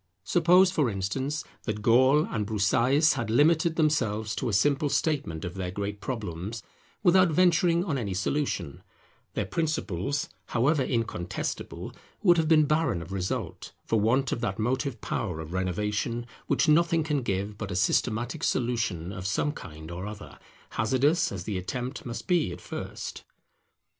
Suppose, 0.23 0.71
for 0.71 0.89
instance, 0.89 1.43
that 1.65 1.83
Gall 1.83 2.25
and 2.25 2.47
Broussais 2.47 3.13
had 3.13 3.29
limited 3.29 3.75
themselves 3.75 4.33
to 4.37 4.49
a 4.49 4.53
simple 4.53 4.89
statement 4.89 5.45
of 5.45 5.53
their 5.53 5.69
great 5.69 6.01
problems 6.01 6.63
without 7.03 7.29
venturing 7.29 7.83
on 7.83 7.99
any 7.99 8.15
solution; 8.15 8.81
their 9.35 9.45
principles, 9.45 10.27
however 10.47 10.81
incontestable, 10.83 11.93
would 12.23 12.37
have 12.37 12.47
been 12.47 12.65
barren 12.65 13.03
of 13.03 13.11
result, 13.13 13.73
for 13.85 13.99
want 13.99 14.31
of 14.31 14.41
that 14.41 14.57
motive 14.57 15.01
power 15.01 15.39
of 15.39 15.53
renovation 15.53 16.25
which 16.47 16.67
nothing 16.67 17.03
can 17.03 17.21
give 17.21 17.55
but 17.55 17.69
a 17.69 17.75
systematic 17.75 18.43
solution 18.43 19.11
of 19.13 19.27
some 19.27 19.51
kind 19.51 19.91
or 19.91 20.07
other, 20.07 20.39
hazardous 20.71 21.31
as 21.31 21.43
the 21.43 21.59
attempt 21.59 22.07
must 22.07 22.25
be 22.25 22.51
at 22.51 22.59
first. 22.59 23.23